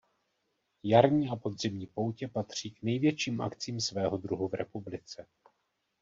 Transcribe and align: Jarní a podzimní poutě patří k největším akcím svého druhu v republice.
Jarní 0.83 1.29
a 1.29 1.35
podzimní 1.35 1.87
poutě 1.87 2.27
patří 2.27 2.71
k 2.71 2.81
největším 2.83 3.41
akcím 3.41 3.79
svého 3.81 4.17
druhu 4.17 4.47
v 4.47 4.53
republice. 4.53 5.27